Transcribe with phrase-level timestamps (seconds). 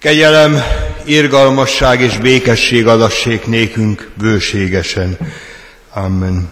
[0.00, 0.62] Kegyelem,
[1.04, 5.18] irgalmasság és békesség adassék nékünk bőségesen.
[5.90, 6.50] Amen.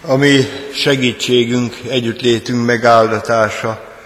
[0.00, 3.96] Ami segítségünk, együttlétünk megáldatása,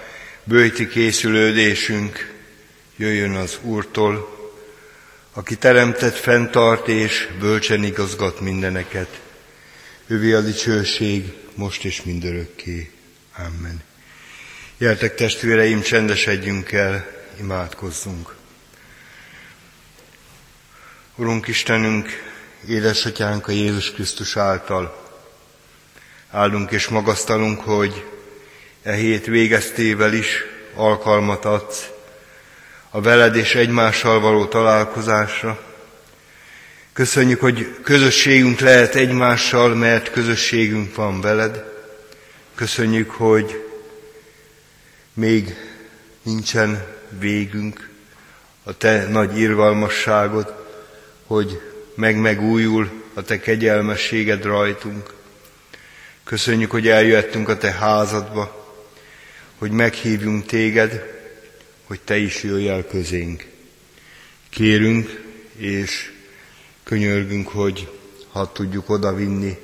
[0.45, 2.33] bőti készülődésünk
[2.97, 4.37] jöjjön az Úrtól,
[5.33, 9.21] aki teremtett, fenntart és bölcsen igazgat mindeneket.
[10.07, 12.91] Ővi a dicsőség, most és mindörökké.
[13.37, 13.83] Amen.
[14.79, 18.35] Gyertek testvéreim, csendesedjünk el, imádkozzunk.
[21.15, 22.09] Urunk Istenünk,
[22.69, 25.03] édesatyánk a Jézus Krisztus által,
[26.31, 28.07] áldunk és magasztalunk, hogy
[28.83, 30.43] e hét végeztével is
[30.75, 31.89] alkalmat adsz
[32.91, 35.63] a veled és egymással való találkozásra.
[36.93, 41.65] Köszönjük, hogy közösségünk lehet egymással, mert közösségünk van veled.
[42.55, 43.65] Köszönjük, hogy
[45.15, 45.55] még
[46.23, 47.91] nincsen végünk,
[48.63, 50.55] a te nagy irgalmasságod,
[51.27, 51.61] hogy
[51.95, 55.15] meg-megújul a te kegyelmességed rajtunk.
[56.25, 58.73] Köszönjük, hogy eljöttünk a te házadba,
[59.59, 61.13] hogy meghívjunk téged,
[61.85, 63.47] hogy te is jöjj el közénk.
[64.51, 65.23] Kérünk
[65.57, 66.13] és
[66.83, 67.89] könyörgünk, hogy
[68.33, 69.59] ha tudjuk odavinni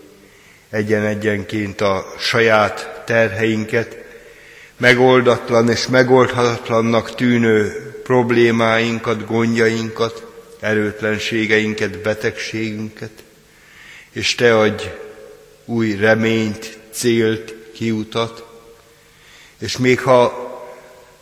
[0.70, 4.09] egyen-egyenként a saját terheinket,
[4.80, 10.26] megoldatlan és megoldhatatlannak tűnő problémáinkat, gondjainkat,
[10.60, 13.10] erőtlenségeinket, betegségünket,
[14.12, 14.84] és Te adj
[15.64, 18.46] új reményt, célt, kiutat,
[19.58, 20.48] és még ha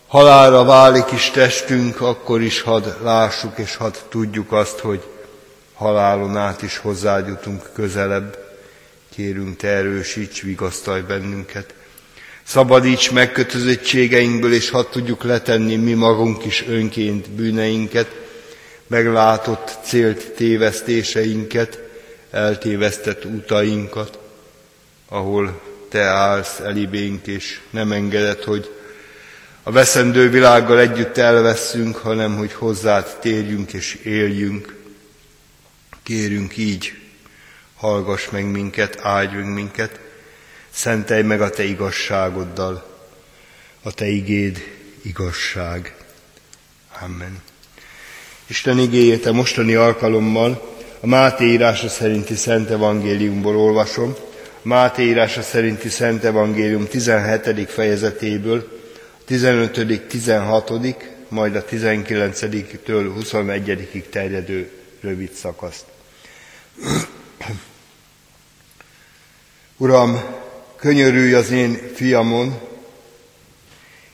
[0.07, 5.07] halálra válik is testünk, akkor is hadd lássuk és hadd tudjuk azt, hogy
[5.75, 8.39] halálon át is hozzájutunk közelebb.
[9.15, 11.75] Kérünk, Te erősíts, vigasztalj bennünket.
[12.49, 18.17] Szabadíts megkötözöttségeinkből, és hadd tudjuk letenni mi magunk is önként bűneinket,
[18.87, 21.79] meglátott célt tévesztéseinket,
[22.31, 24.19] eltévesztett utainkat,
[25.09, 28.71] ahol Te állsz elibénk, és nem engedett, hogy
[29.63, 34.75] a veszendő világgal együtt elveszünk, hanem hogy hozzád térjünk és éljünk.
[36.03, 36.95] Kérünk így,
[37.77, 40.01] hallgass meg minket, áldj meg minket,
[40.79, 42.87] szentelj meg a Te igazságoddal,
[43.83, 44.59] a Te igéd
[45.03, 45.95] igazság.
[47.01, 47.43] Amen.
[48.47, 54.17] Isten igéjét a mostani alkalommal a Máté írása szerinti Szent Evangéliumból olvasom,
[54.63, 57.71] Máté írása szerinti Szent Evangélium 17.
[57.71, 58.81] fejezetéből,
[59.25, 60.73] 15., 16.,
[61.29, 65.85] majd a 19-től 21-ig terjedő rövid szakaszt.
[69.77, 70.38] Uram,
[70.79, 72.59] könyörülj az én fiamon,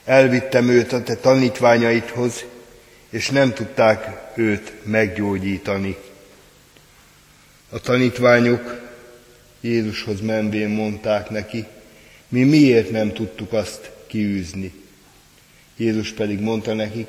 [0.04, 2.44] elvittem őt a te tanítványaidhoz,
[3.10, 5.96] és nem tudták őt meggyógyítani.
[7.68, 8.82] A tanítványok
[9.60, 11.66] Jézushoz menvén mondták neki,
[12.28, 14.72] mi miért nem tudtuk azt kiűzni.
[15.76, 17.08] Jézus pedig mondta nekik,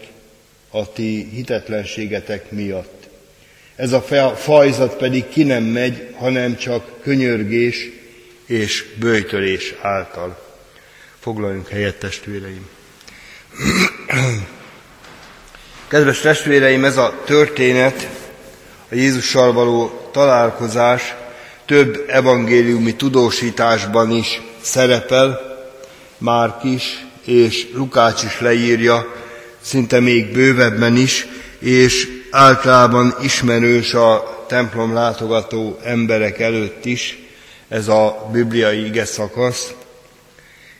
[0.69, 3.07] a ti hitetlenségetek miatt.
[3.75, 4.01] Ez a
[4.35, 7.89] fajzat pedig ki nem megy, hanem csak könyörgés
[8.45, 10.43] és bőjtölés által.
[11.19, 12.67] Foglaljunk helyet, testvéreim!
[15.87, 18.09] Kedves testvéreim, ez a történet,
[18.89, 21.15] a Jézussal való találkozás
[21.65, 25.53] több evangéliumi tudósításban is szerepel,
[26.17, 29.13] Márk is, és Lukács is leírja,
[29.61, 31.27] szinte még bővebben is,
[31.59, 37.24] és általában ismerős a templom látogató emberek előtt is
[37.67, 39.73] ez a bibliai ige szakasz,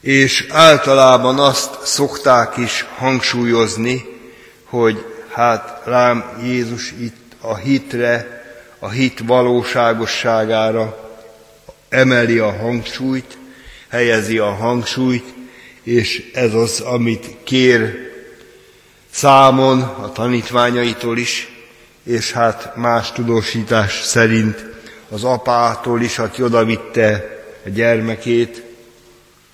[0.01, 4.05] és általában azt szokták is hangsúlyozni,
[4.63, 8.43] hogy hát rám Jézus itt a hitre,
[8.79, 11.13] a hit valóságosságára
[11.89, 13.37] emeli a hangsúlyt,
[13.89, 15.33] helyezi a hangsúlyt,
[15.83, 18.11] és ez az, amit kér
[19.11, 21.49] számon a tanítványaitól is,
[22.03, 24.74] és hát más tudósítás szerint
[25.09, 28.63] az apától is, aki odavitte a gyermekét,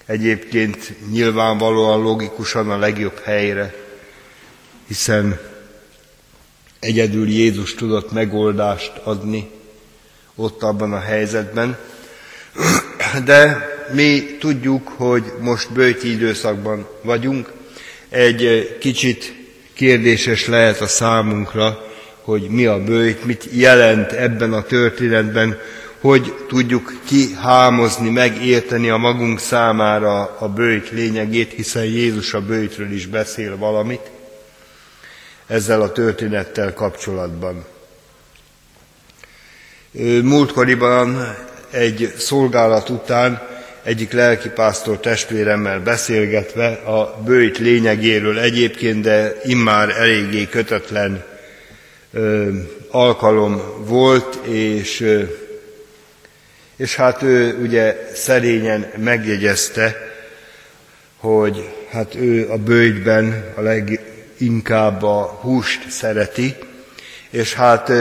[0.05, 3.73] egyébként nyilvánvalóan logikusan a legjobb helyre,
[4.87, 5.39] hiszen
[6.79, 9.49] egyedül Jézus tudott megoldást adni
[10.35, 11.77] ott abban a helyzetben,
[13.25, 17.51] de mi tudjuk, hogy most bőti időszakban vagyunk.
[18.09, 19.33] Egy kicsit
[19.73, 21.90] kérdéses lehet a számunkra,
[22.21, 25.57] hogy mi a bőjt, mit jelent ebben a történetben,
[25.99, 33.05] hogy tudjuk kihámozni, megérteni a magunk számára a bőjt lényegét, hiszen Jézus a bőjtről is
[33.05, 34.09] beszél valamit.
[35.47, 37.65] ezzel a történettel kapcsolatban.
[40.23, 41.35] Múltkoriban
[41.71, 43.41] egy szolgálat után
[43.83, 51.30] egyik lelkipásztor testvéremmel beszélgetve a bőjt lényegéről egyébként, de immár eléggé kötetlen
[52.89, 55.17] alkalom volt, és,
[56.75, 59.95] és hát ő ugye szerényen megjegyezte,
[61.17, 66.55] hogy hát ő a bőjtben a leginkább a húst szereti,
[67.29, 67.91] és hát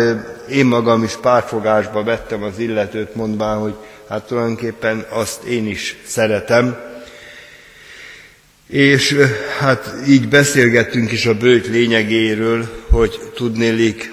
[0.51, 3.75] én magam is párfogásba vettem az illetőt, mondván, hogy
[4.09, 6.90] hát tulajdonképpen azt én is szeretem.
[8.71, 9.17] És
[9.59, 14.13] hát így beszélgettünk is a bőt lényegéről, hogy tudnélik,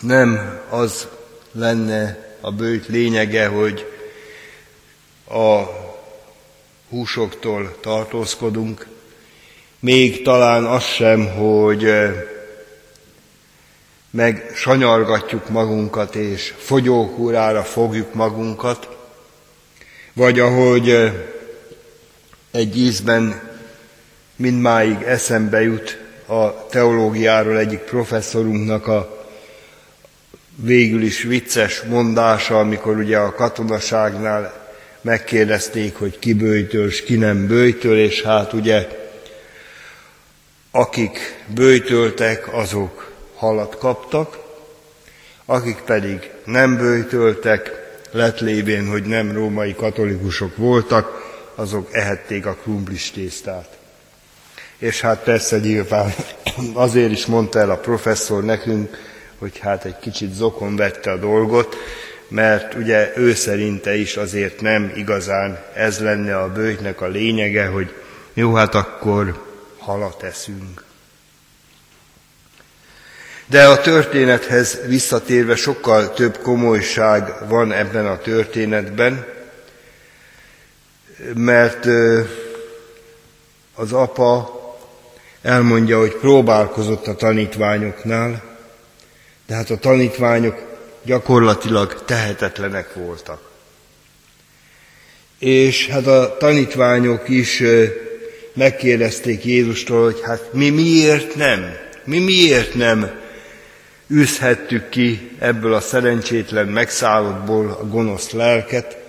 [0.00, 1.08] nem az
[1.52, 3.92] lenne a bőt lényege, hogy
[5.28, 5.62] a
[6.88, 8.86] húsoktól tartózkodunk,
[9.80, 11.92] még talán az sem, hogy
[14.10, 18.88] meg sanyargatjuk magunkat, és fogyókúrára fogjuk magunkat,
[20.12, 21.12] vagy ahogy
[22.56, 23.40] egy ízben
[24.36, 29.26] mindmáig eszembe jut a teológiáról egyik professzorunknak a
[30.54, 34.68] végül is vicces mondása, amikor ugye a katonaságnál
[35.00, 38.88] megkérdezték, hogy ki bőjtöl, és ki nem bőjtöl, és hát ugye
[40.70, 44.38] akik bőjtöltek, azok halat kaptak,
[45.44, 51.25] akik pedig nem bőjtöltek, lett lévén, hogy nem római katolikusok voltak,
[51.56, 53.78] azok ehették a krumplis tésztát.
[54.78, 56.14] És hát persze nyilván
[56.74, 58.96] azért is mondta el a professzor nekünk,
[59.38, 61.76] hogy hát egy kicsit zokon vette a dolgot,
[62.28, 67.94] mert ugye ő szerinte is azért nem igazán ez lenne a bőjtnek a lényege, hogy
[68.34, 69.44] jó, hát akkor
[69.78, 70.84] halat eszünk.
[73.46, 79.35] De a történethez visszatérve sokkal több komolyság van ebben a történetben,
[81.34, 81.86] mert
[83.74, 84.54] az apa
[85.42, 88.42] elmondja, hogy próbálkozott a tanítványoknál,
[89.46, 90.66] de hát a tanítványok
[91.02, 93.40] gyakorlatilag tehetetlenek voltak.
[95.38, 97.62] És hát a tanítványok is
[98.52, 101.76] megkérdezték Jézustól, hogy hát mi miért nem?
[102.04, 103.10] Mi miért nem
[104.10, 109.05] űzhettük ki ebből a szerencsétlen megszállottból a gonosz lelket.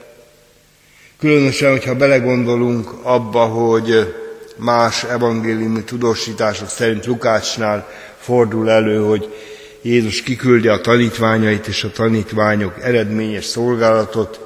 [1.19, 4.15] Különösen, hogyha belegondolunk abba, hogy
[4.55, 9.33] más evangéliumi tudósítások szerint Lukácsnál fordul elő, hogy
[9.81, 14.39] Jézus kiküldi a tanítványait, és a tanítványok eredményes szolgálatot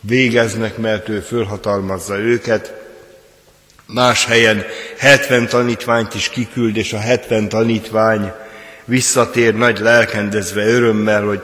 [0.00, 2.74] végeznek, mert ő fölhatalmazza őket.
[3.86, 4.64] Más helyen
[4.98, 8.32] 70 tanítványt is kiküld, és a 70 tanítvány
[8.84, 11.42] visszatér nagy lelkendezve örömmel, hogy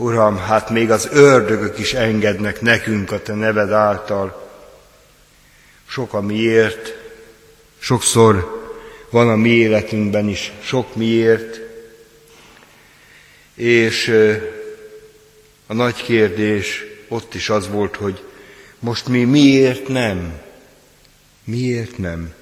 [0.00, 4.50] Uram, hát még az ördögök is engednek nekünk a Te neved által.
[5.88, 6.94] Sok a miért,
[7.78, 8.56] sokszor
[9.10, 11.60] van a mi életünkben is sok miért,
[13.54, 14.08] és
[15.66, 18.22] a nagy kérdés ott is az volt, hogy
[18.78, 20.40] most mi miért nem?
[21.44, 22.32] Miért nem?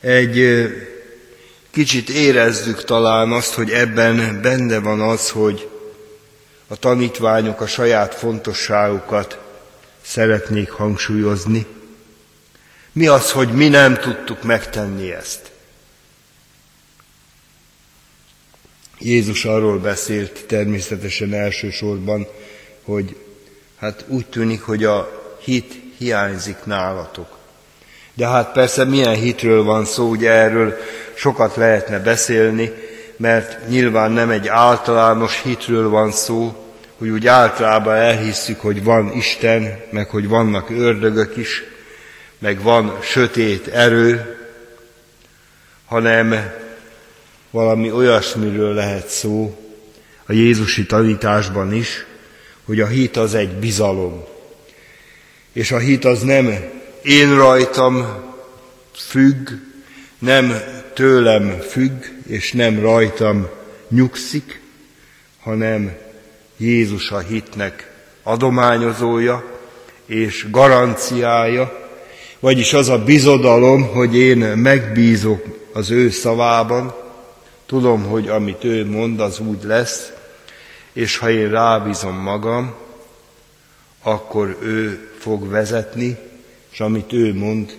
[0.00, 0.68] Egy
[1.70, 5.69] kicsit érezzük talán azt, hogy ebben benne van az, hogy
[6.72, 9.38] a tanítványok a saját fontosságukat
[10.02, 11.66] szeretnék hangsúlyozni.
[12.92, 15.50] Mi az, hogy mi nem tudtuk megtenni ezt?
[18.98, 22.26] Jézus arról beszélt természetesen elsősorban,
[22.82, 23.16] hogy
[23.76, 27.38] hát úgy tűnik, hogy a hit hiányzik nálatok.
[28.14, 30.76] De hát persze milyen hitről van szó, ugye erről
[31.14, 32.72] sokat lehetne beszélni,
[33.20, 36.66] mert nyilván nem egy általános hitről van szó,
[36.98, 41.62] hogy úgy általában elhisszük, hogy van Isten, meg hogy vannak ördögök is,
[42.38, 44.38] meg van sötét erő,
[45.86, 46.52] hanem
[47.50, 49.58] valami olyasmiről lehet szó
[50.26, 52.06] a Jézusi tanításban is,
[52.64, 54.24] hogy a hit az egy bizalom.
[55.52, 56.54] És a hit az nem
[57.02, 58.06] én rajtam
[58.94, 59.48] függ,
[60.18, 60.60] nem
[60.94, 63.48] tőlem függ, és nem rajtam
[63.88, 64.60] nyugszik,
[65.40, 65.96] hanem
[66.56, 69.44] Jézus a hitnek adományozója
[70.06, 71.88] és garanciája,
[72.40, 76.94] vagyis az a bizodalom, hogy én megbízok az ő szavában,
[77.66, 80.12] tudom, hogy amit ő mond, az úgy lesz,
[80.92, 82.74] és ha én rábízom magam,
[84.02, 86.18] akkor ő fog vezetni,
[86.70, 87.78] és amit ő mond,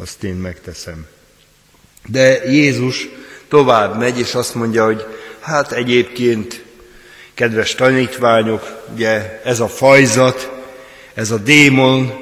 [0.00, 1.06] azt én megteszem.
[2.06, 3.08] De Jézus
[3.52, 5.06] tovább megy, és azt mondja, hogy
[5.40, 6.64] hát egyébként,
[7.34, 10.50] kedves tanítványok, ugye ez a fajzat,
[11.14, 12.12] ez a démon,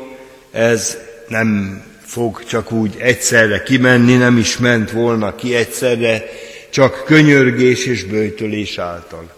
[0.51, 6.23] ez nem fog csak úgy egyszerre kimenni, nem is ment volna ki egyszerre,
[6.71, 9.31] csak könyörgés és bőjtölés által.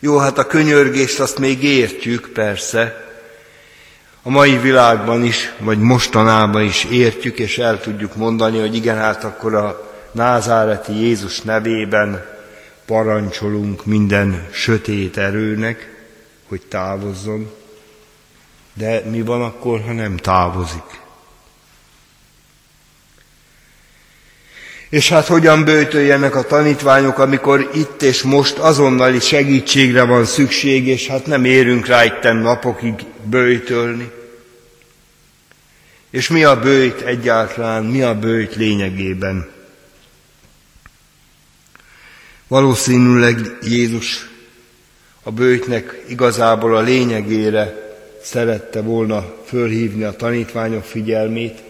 [0.00, 3.04] Jó, hát a könyörgést azt még értjük, persze,
[4.22, 9.24] a mai világban is, vagy mostanában is értjük, és el tudjuk mondani, hogy igen, hát
[9.24, 12.24] akkor a názáreti Jézus nevében
[12.86, 16.06] parancsolunk minden sötét erőnek,
[16.48, 17.50] hogy távozzon.
[18.74, 21.00] De mi van akkor, ha nem távozik?
[24.88, 31.06] És hát hogyan bőtöljenek a tanítványok, amikor itt és most azonnali segítségre van szükség, és
[31.06, 34.10] hát nem érünk rá itten napokig bőjtölni.
[36.10, 39.50] És mi a bőjt egyáltalán, mi a bőjt lényegében?
[42.52, 44.28] Valószínűleg Jézus
[45.22, 51.62] a bőjtnek igazából a lényegére szerette volna fölhívni a tanítványok figyelmét,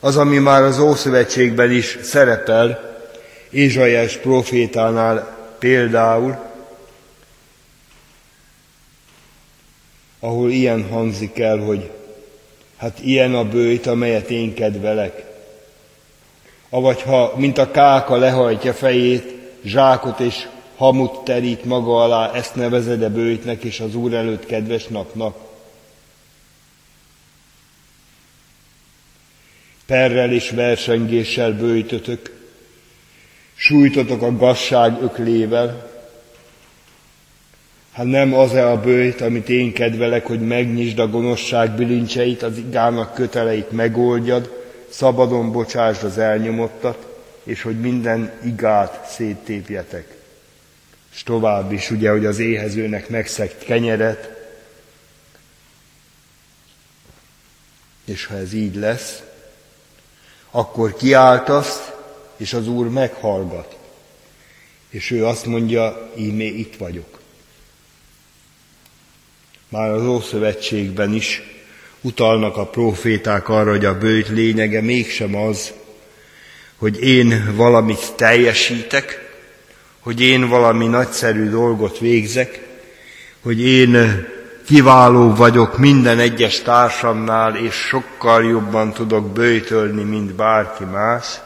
[0.00, 2.98] az, ami már az Ószövetségben is szerepel,
[3.50, 6.36] Ézsaiás profétánál például,
[10.20, 11.90] ahol ilyen hangzik el, hogy
[12.76, 15.24] hát ilyen a bőjt, amelyet én kedvelek.
[16.70, 19.31] Avagy ha, mint a káka lehajtja fejét,
[19.64, 25.50] zsákot és hamut terít maga alá, ezt nevezed-e bőjtnek és az Úr előtt kedves napnak?
[29.86, 32.46] perrel és versengéssel bőjtötök,
[33.54, 35.90] sújtotok a gazság öklével,
[37.92, 43.14] Hát nem az-e a bőjt, amit én kedvelek, hogy megnyisd a gonoszság bilincseit, az igának
[43.14, 44.50] köteleit megoldjad,
[44.88, 47.11] szabadon bocsásd az elnyomottat,
[47.42, 50.16] és hogy minden igát széttépjetek.
[51.14, 54.30] És tovább is, ugye, hogy az éhezőnek megszegt kenyeret,
[58.04, 59.22] és ha ez így lesz,
[60.50, 61.90] akkor kiáltasz,
[62.36, 63.76] és az Úr meghallgat.
[64.88, 67.20] És ő azt mondja, ímé itt vagyok.
[69.68, 71.42] Már az Ószövetségben is
[72.00, 75.72] utalnak a proféták arra, hogy a bőjt lényege mégsem az,
[76.82, 79.34] hogy én valamit teljesítek,
[80.00, 82.68] hogy én valami nagyszerű dolgot végzek,
[83.42, 84.26] hogy én
[84.66, 91.40] kiváló vagyok minden egyes társamnál, és sokkal jobban tudok bőjtölni, mint bárki más.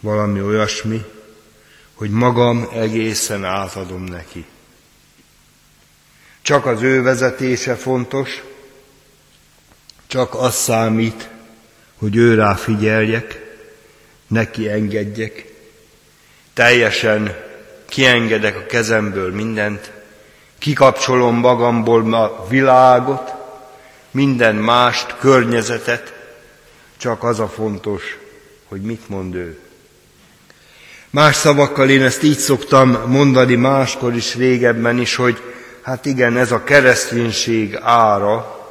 [0.00, 1.04] Valami olyasmi,
[1.94, 4.44] hogy magam egészen átadom neki.
[6.42, 8.42] Csak az ő vezetése fontos,
[10.12, 11.28] csak az számít,
[11.98, 13.56] hogy ő rá figyeljek,
[14.26, 15.52] neki engedjek,
[16.54, 17.36] teljesen
[17.88, 19.92] kiengedek a kezemből mindent,
[20.58, 23.34] kikapcsolom magamból a világot,
[24.10, 26.14] minden mást, környezetet,
[26.96, 28.18] csak az a fontos,
[28.68, 29.58] hogy mit mond ő.
[31.10, 35.42] Más szavakkal én ezt így szoktam mondani máskor is, régebben is, hogy
[35.82, 38.61] hát igen, ez a kereszténység ára,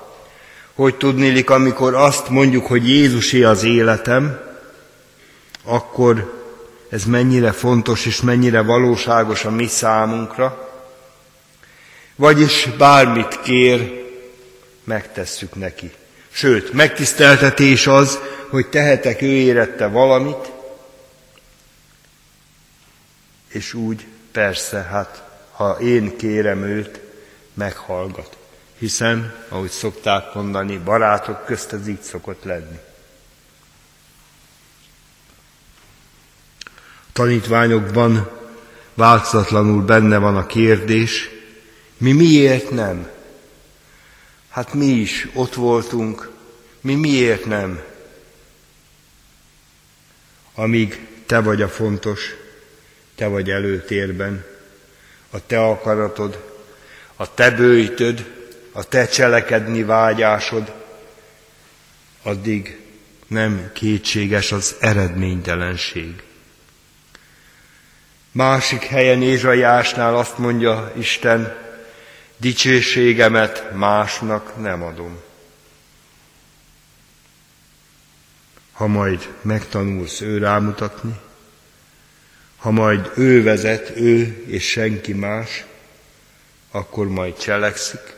[0.74, 4.40] hogy tudnélik, amikor azt mondjuk, hogy Jézusé az életem,
[5.64, 6.42] akkor
[6.90, 10.70] ez mennyire fontos és mennyire valóságos a mi számunkra.
[12.16, 14.06] Vagyis bármit kér,
[14.84, 15.92] megtesszük neki.
[16.32, 20.52] Sőt, megtiszteltetés az, hogy tehetek ő érette valamit,
[23.48, 27.00] és úgy persze, hát ha én kérem őt,
[27.54, 28.38] meghallgat.
[28.82, 32.80] Hiszen, ahogy szokták mondani, barátok közt ez így szokott lenni.
[37.14, 38.30] tanítványokban
[38.94, 41.30] változatlanul benne van a kérdés,
[41.98, 43.10] mi miért nem?
[44.50, 46.30] Hát mi is ott voltunk,
[46.82, 47.82] mi miért nem?
[50.56, 52.36] Amíg te vagy a fontos,
[53.16, 54.46] te vagy előtérben,
[55.30, 56.44] a te akaratod,
[57.16, 58.41] a te bőjtöd,
[58.72, 60.74] a te cselekedni vágyásod,
[62.24, 62.80] addig
[63.28, 66.24] nem kétséges az eredménytelenség.
[68.32, 71.58] Másik helyen Ézsaiásnál azt mondja Isten,
[72.38, 75.20] dicsőségemet másnak nem adom.
[78.72, 81.20] Ha majd megtanulsz ő rámutatni,
[82.58, 85.66] ha majd ő vezet, ő és senki más,
[86.72, 88.16] akkor majd cselekszik,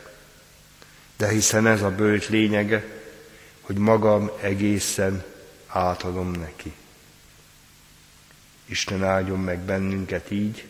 [1.24, 2.84] de hiszen ez a bőt lényege,
[3.60, 5.24] hogy magam egészen
[5.66, 6.72] átadom neki.
[8.66, 10.66] Isten áldjon meg bennünket így,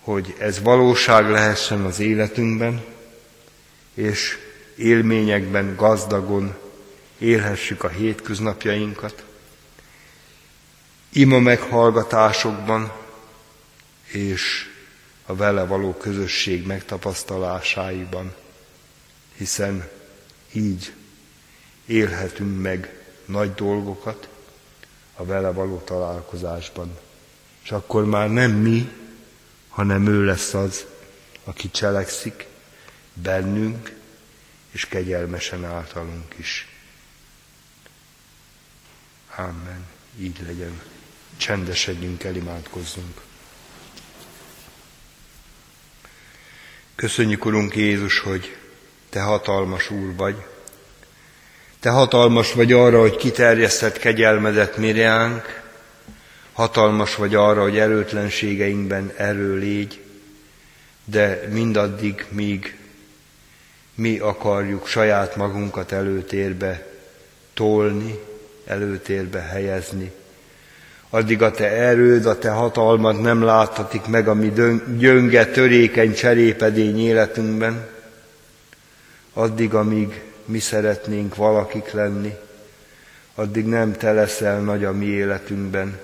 [0.00, 2.84] hogy ez valóság lehessen az életünkben,
[3.94, 4.38] és
[4.76, 6.56] élményekben gazdagon
[7.18, 9.24] élhessük a hétköznapjainkat,
[11.12, 12.92] ima meghallgatásokban
[14.06, 14.70] és
[15.28, 18.34] a vele való közösség megtapasztalásáiban,
[19.36, 19.88] hiszen
[20.52, 20.92] így
[21.86, 24.28] élhetünk meg nagy dolgokat
[25.14, 26.98] a vele való találkozásban.
[27.62, 28.92] És akkor már nem mi,
[29.68, 30.86] hanem ő lesz az,
[31.44, 32.46] aki cselekszik
[33.12, 33.96] bennünk,
[34.70, 36.68] és kegyelmesen általunk is.
[39.36, 39.86] Amen.
[40.18, 40.80] Így legyen.
[41.36, 43.26] Csendesedjünk el, imádkozzunk.
[46.98, 48.56] Köszönjük, Urunk Jézus, hogy
[49.08, 50.36] Te hatalmas Úr vagy.
[51.80, 55.62] Te hatalmas vagy arra, hogy kiterjesztett kegyelmedet mirjánk,
[56.52, 60.00] hatalmas vagy arra, hogy erőtlenségeinkben erő légy,
[61.04, 62.76] de mindaddig, míg
[63.94, 66.86] mi akarjuk saját magunkat előtérbe
[67.54, 68.18] tolni,
[68.66, 70.12] előtérbe helyezni,
[71.10, 74.52] addig a te erőd, a te hatalmad nem láthatik meg a mi
[74.98, 77.86] gyönge, törékeny cserépedény életünkben,
[79.32, 82.34] addig, amíg mi szeretnénk valakik lenni,
[83.34, 85.98] addig nem te leszel nagy a mi életünkben.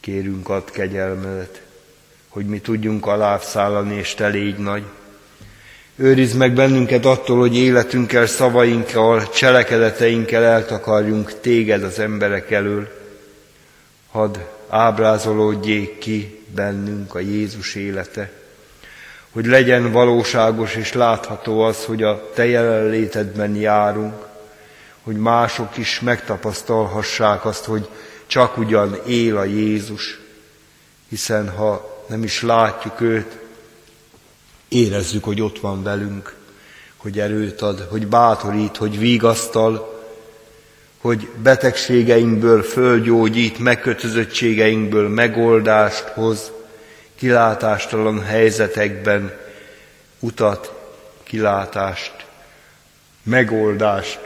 [0.00, 1.62] Kérünk ad kegyelmedet,
[2.28, 4.82] hogy mi tudjunk alászállani, és te légy nagy.
[5.96, 13.01] Őrizd meg bennünket attól, hogy életünkkel, szavainkkal, cselekedeteinkkel eltakarjunk téged az emberek elől,
[14.12, 14.38] hadd
[14.68, 18.30] ábrázolódjék ki bennünk a Jézus élete,
[19.30, 24.26] hogy legyen valóságos és látható az, hogy a Te jelenlétedben járunk,
[25.02, 27.88] hogy mások is megtapasztalhassák azt, hogy
[28.26, 30.20] csak ugyan él a Jézus,
[31.08, 33.38] hiszen ha nem is látjuk őt,
[34.68, 36.34] érezzük, hogy ott van velünk,
[36.96, 39.91] hogy erőt ad, hogy bátorít, hogy vigasztal,
[41.02, 46.52] hogy betegségeinkből fölgyógyít, megkötözöttségeinkből megoldást hoz,
[47.14, 49.38] kilátástalan helyzetekben
[50.18, 50.72] utat,
[51.22, 52.26] kilátást,
[53.22, 54.20] megoldást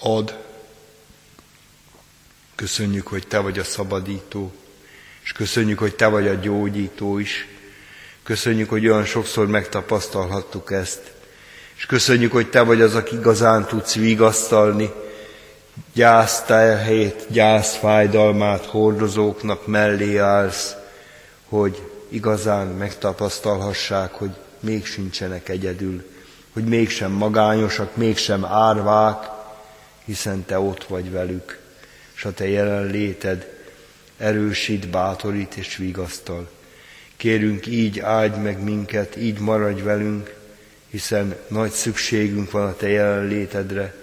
[0.00, 0.36] ad.
[2.54, 4.52] Köszönjük, hogy Te vagy a szabadító,
[5.22, 7.46] és köszönjük, hogy Te vagy a gyógyító is.
[8.22, 11.12] Köszönjük, hogy olyan sokszor megtapasztalhattuk ezt.
[11.76, 14.90] És köszönjük, hogy Te vagy az, aki igazán tudsz vigasztalni,
[15.92, 20.76] gyász terhét, gyász fájdalmát hordozóknak mellé állsz,
[21.48, 26.04] hogy igazán megtapasztalhassák, hogy még sincsenek egyedül,
[26.52, 29.30] hogy mégsem magányosak, mégsem árvák,
[30.04, 31.58] hiszen Te ott vagy velük,
[32.16, 33.56] és a Te jelenléted
[34.16, 36.48] erősít, bátorít és vigasztal.
[37.16, 40.34] Kérünk, így áldj meg minket, így maradj velünk,
[40.90, 43.94] hiszen nagy szükségünk van a Te jelenlétedre,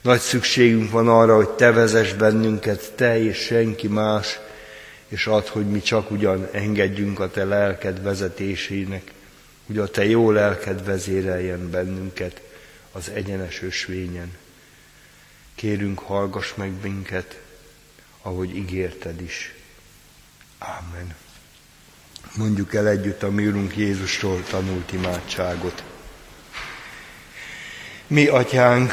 [0.00, 4.38] nagy szükségünk van arra, hogy Te vezess bennünket, Te és senki más,
[5.08, 9.12] és add, hogy mi csak ugyan engedjünk a Te lelked vezetésének,
[9.66, 12.40] hogy a Te jó lelked vezéreljen bennünket
[12.92, 14.32] az egyenes ösvényen.
[15.54, 17.40] Kérünk, hallgass meg minket,
[18.22, 19.54] ahogy ígérted is.
[20.58, 21.14] Ámen.
[22.36, 25.82] Mondjuk el együtt a mi Urunk Jézustól tanult imádságot.
[28.06, 28.92] Mi, Atyánk,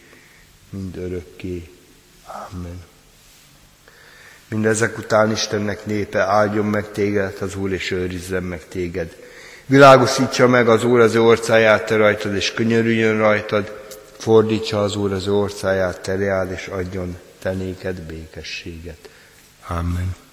[0.71, 1.69] mind örökké.
[2.51, 2.81] Amen.
[4.47, 9.15] Mindezek után Istennek népe áldjon meg téged, az Úr, és őrizzen meg téged.
[9.65, 13.81] Világosítsa meg az Úr az orcáját te rajtad, és könyörüljön rajtad,
[14.17, 19.09] fordítsa az Úr az orcáját te reád, és adjon te néked békességet.
[19.67, 20.15] Amen.